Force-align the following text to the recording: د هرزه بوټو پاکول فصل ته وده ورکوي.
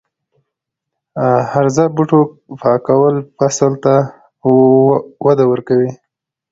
د 1.15 1.19
هرزه 1.51 1.85
بوټو 1.95 2.21
پاکول 2.61 3.15
فصل 3.37 3.71
ته 3.83 3.95
وده 5.25 5.45
ورکوي. 5.51 5.91